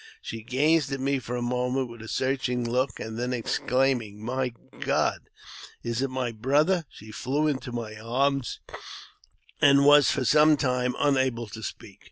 [0.19, 4.51] She gazed at me for a moment vath a searching look, and then exclaiming," My
[4.79, 5.29] God,
[5.83, 8.61] it is my brother!" she flew into my arms,
[9.61, 11.99] and was for some time unable to speak.